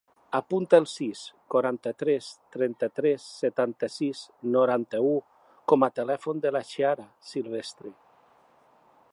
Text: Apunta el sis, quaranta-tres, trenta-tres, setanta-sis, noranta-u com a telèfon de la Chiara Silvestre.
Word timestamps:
Apunta 0.37 0.77
el 0.81 0.85
sis, 0.91 1.19
quaranta-tres, 1.55 2.29
trenta-tres, 2.55 3.27
setanta-sis, 3.43 4.23
noranta-u 4.57 5.15
com 5.73 5.89
a 5.89 5.93
telèfon 6.01 6.45
de 6.47 6.57
la 6.57 6.67
Chiara 6.73 7.07
Silvestre. 7.35 7.95